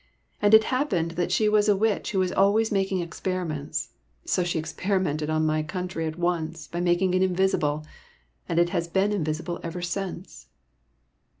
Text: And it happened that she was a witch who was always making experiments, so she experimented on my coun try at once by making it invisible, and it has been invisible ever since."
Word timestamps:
And 0.41 0.55
it 0.55 0.63
happened 0.73 1.11
that 1.11 1.31
she 1.31 1.47
was 1.47 1.69
a 1.69 1.75
witch 1.77 2.09
who 2.11 2.17
was 2.17 2.31
always 2.31 2.71
making 2.71 3.01
experiments, 3.01 3.91
so 4.25 4.43
she 4.43 4.57
experimented 4.57 5.29
on 5.29 5.45
my 5.45 5.61
coun 5.61 5.87
try 5.87 6.05
at 6.05 6.17
once 6.17 6.65
by 6.67 6.79
making 6.81 7.13
it 7.13 7.21
invisible, 7.21 7.85
and 8.49 8.57
it 8.57 8.69
has 8.69 8.87
been 8.87 9.11
invisible 9.11 9.59
ever 9.61 9.83
since." 9.83 10.47